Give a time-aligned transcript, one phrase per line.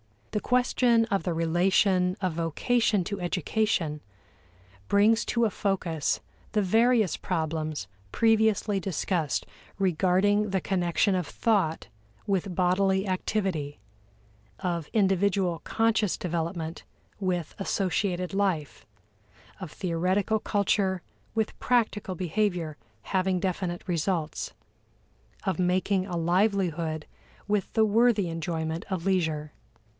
[0.31, 4.01] The question of the relation of vocation to education
[4.87, 6.21] brings to a focus
[6.53, 9.45] the various problems previously discussed
[9.77, 11.89] regarding the connection of thought
[12.25, 13.79] with bodily activity;
[14.59, 16.83] of individual conscious development
[17.19, 18.85] with associated life;
[19.59, 21.03] of theoretical culture
[21.35, 24.53] with practical behavior having definite results;
[25.43, 27.05] of making a livelihood
[27.47, 29.51] with the worthy enjoyment of leisure.